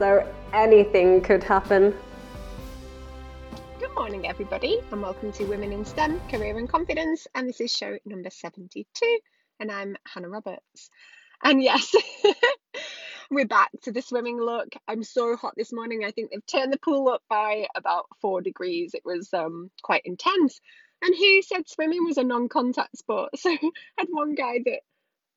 [0.00, 1.94] so anything could happen.
[3.78, 7.26] Good morning, everybody, and welcome to Women in STEM Career and Confidence.
[7.34, 9.18] And this is show number 72,
[9.60, 10.88] and I'm Hannah Roberts.
[11.44, 11.94] And yes,
[13.30, 14.68] we're back to the swimming look.
[14.88, 16.02] I'm so hot this morning.
[16.02, 18.94] I think they've turned the pool up by about four degrees.
[18.94, 20.62] It was um, quite intense.
[21.02, 23.32] And who said swimming was a non contact sport?
[23.36, 24.80] So I had one guy that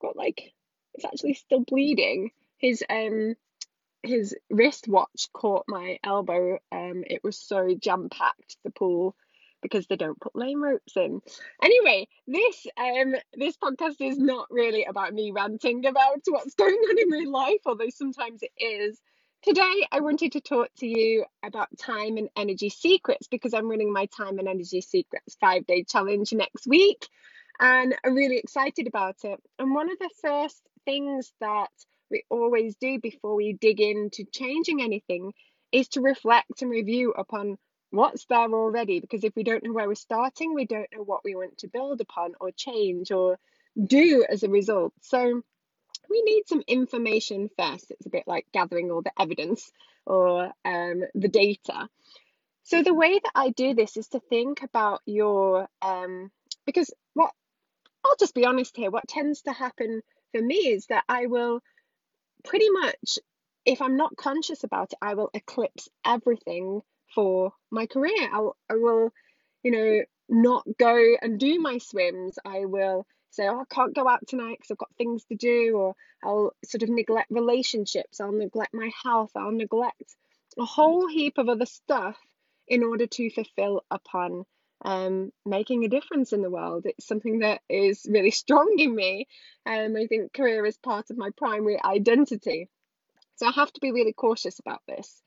[0.00, 0.52] got like,
[0.94, 2.30] it's actually still bleeding.
[2.58, 3.34] His um
[4.04, 6.58] his wristwatch caught my elbow.
[6.70, 9.16] Um, it was so jam packed the pool
[9.62, 11.20] because they don't put lane ropes in.
[11.62, 16.98] Anyway, this um this podcast is not really about me ranting about what's going on
[16.98, 19.00] in my life, although sometimes it is.
[19.42, 23.92] Today, I wanted to talk to you about time and energy secrets because I'm running
[23.92, 27.08] my time and energy secrets five day challenge next week,
[27.58, 29.40] and I'm really excited about it.
[29.58, 31.70] And one of the first things that
[32.14, 35.34] we always do before we dig into changing anything
[35.72, 37.58] is to reflect and review upon
[37.90, 39.00] what's there already.
[39.00, 41.68] Because if we don't know where we're starting, we don't know what we want to
[41.68, 43.38] build upon or change or
[43.84, 44.94] do as a result.
[45.02, 45.42] So
[46.08, 47.90] we need some information first.
[47.90, 49.72] It's a bit like gathering all the evidence
[50.06, 51.88] or um, the data.
[52.62, 56.30] So the way that I do this is to think about your um,
[56.64, 57.32] because what
[58.04, 58.90] I'll just be honest here.
[58.90, 61.60] What tends to happen for me is that I will
[62.44, 63.18] pretty much,
[63.64, 66.82] if I'm not conscious about it, I will eclipse everything
[67.14, 68.28] for my career.
[68.32, 69.12] I'll, I will,
[69.62, 72.38] you know, not go and do my swims.
[72.44, 75.76] I will say, oh, I can't go out tonight because I've got things to do,
[75.76, 80.16] or I'll sort of neglect relationships, I'll neglect my health, I'll neglect
[80.58, 82.16] a whole heap of other stuff
[82.68, 84.44] in order to fulfill upon
[84.84, 86.86] um, making a difference in the world.
[86.86, 89.26] It's something that is really strong in me.
[89.66, 92.68] Um, I think career is part of my primary identity.
[93.36, 95.22] So I have to be really cautious about this.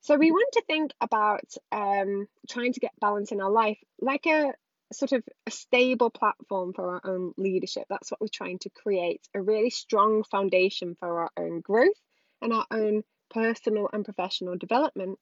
[0.00, 4.26] So we want to think about um, trying to get balance in our life like
[4.26, 4.52] a
[4.92, 7.84] sort of a stable platform for our own leadership.
[7.88, 12.00] That's what we're trying to create a really strong foundation for our own growth
[12.42, 15.18] and our own personal and professional development.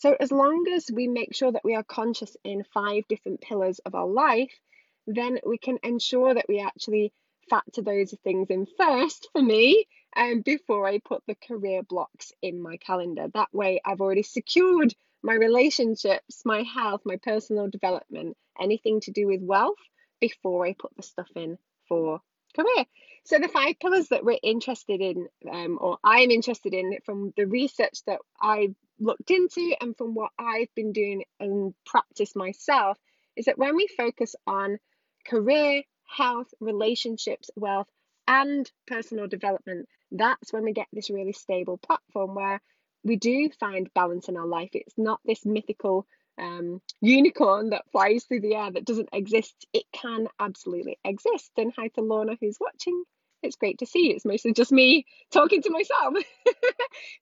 [0.00, 3.80] So, as long as we make sure that we are conscious in five different pillars
[3.80, 4.58] of our life,
[5.06, 7.12] then we can ensure that we actually
[7.50, 9.84] factor those things in first for me
[10.16, 13.28] um, before I put the career blocks in my calendar.
[13.34, 19.26] That way, I've already secured my relationships, my health, my personal development, anything to do
[19.26, 19.78] with wealth
[20.18, 22.22] before I put the stuff in for
[22.54, 22.84] career.
[23.24, 27.46] So, the five pillars that we're interested in, um, or I'm interested in from the
[27.46, 32.98] research that I've looked into and from what I've been doing and practice myself,
[33.36, 34.78] is that when we focus on
[35.26, 37.88] career, health, relationships, wealth,
[38.26, 42.60] and personal development, that's when we get this really stable platform where
[43.02, 44.70] we do find balance in our life.
[44.72, 46.06] It's not this mythical
[46.40, 49.66] um, unicorn that flies through the air that doesn't exist.
[49.72, 51.50] It can absolutely exist.
[51.56, 53.04] And hi to Lorna who's watching.
[53.42, 54.16] It's great to see you.
[54.16, 56.14] It's mostly just me talking to myself.
[56.46, 56.52] so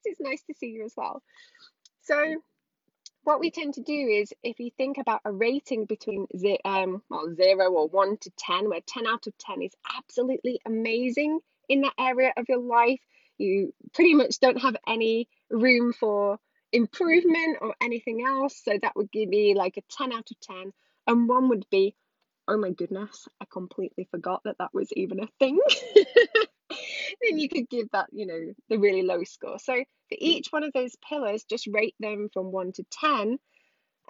[0.04, 1.22] it's nice to see you as well.
[2.02, 2.42] So
[3.24, 7.02] what we tend to do is if you think about a rating between ze- um,
[7.10, 11.82] well, zero or one to 10, where 10 out of 10 is absolutely amazing in
[11.82, 13.00] that area of your life,
[13.36, 16.38] you pretty much don't have any room for
[16.72, 18.60] improvement or anything else.
[18.64, 20.72] So that would give me like a 10 out of 10.
[21.06, 21.94] And one would be,
[22.46, 25.58] oh my goodness, I completely forgot that that was even a thing.
[27.22, 29.58] then you could give that, you know, the really low score.
[29.58, 33.38] So for each one of those pillars, just rate them from one to 10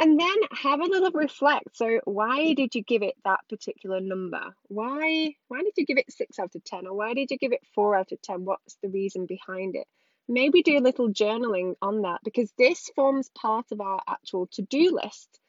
[0.00, 1.77] and then have a little reflect.
[1.77, 4.55] So why did you give it that particular number?
[4.69, 7.53] Why why did you give it 6 out of 10 or why did you give
[7.53, 8.44] it 4 out of 10?
[8.44, 9.87] What's the reason behind it?
[10.29, 14.99] Maybe do a little journaling on that because this forms part of our actual to-do
[15.03, 15.41] list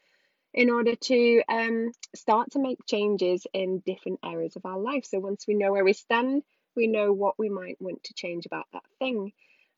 [0.54, 5.06] in order to um, start to make changes in different areas of our life.
[5.06, 6.44] So once we know where we stand,
[6.76, 9.34] we know what we might want to change about that thing.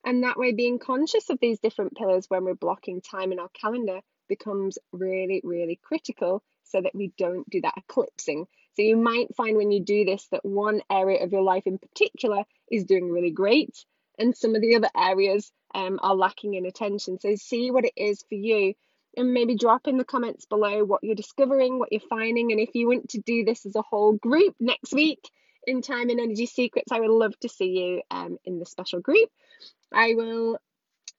[0.06, 3.50] And that way, being conscious of these different pillars when we're blocking time in our
[3.50, 8.48] calendar becomes really, really critical so that we don't do that eclipsing.
[8.74, 11.77] So, you might find when you do this that one area of your life in
[11.77, 13.86] particular is doing really great,
[14.21, 17.19] and some of the other areas um, are lacking in attention.
[17.19, 18.73] So see what it is for you
[19.18, 22.51] and maybe drop in the comments below what you're discovering, what you're finding.
[22.51, 25.19] And if you want to do this as a whole group next week
[25.68, 29.01] in Time and Energy Secrets, I would love to see you um, in the special
[29.01, 29.29] group.
[29.91, 30.57] I will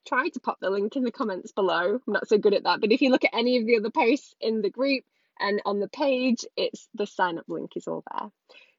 [0.06, 2.00] try to pop the link in the comments below.
[2.06, 3.90] I'm not so good at that, but if you look at any of the other
[3.90, 5.04] posts in the group
[5.38, 8.30] and on the page, it's the sign up link is all there.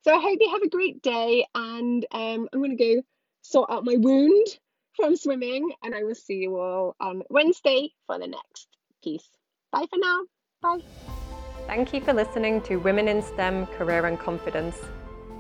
[0.02, 3.02] So I hope you have a great day, and um, I'm going to go
[3.44, 4.48] sort out my wound
[4.96, 8.68] from swimming, and I will see you all on Wednesday for the next
[9.04, 9.28] piece.
[9.72, 10.22] Bye for now.
[10.62, 10.84] Bye.
[11.68, 14.78] Thank you for listening to Women in STEM Career and Confidence.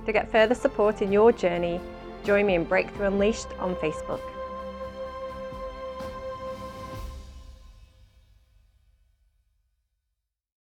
[0.05, 1.79] To get further support in your journey,
[2.23, 4.21] join me in Breakthrough Unleashed on Facebook.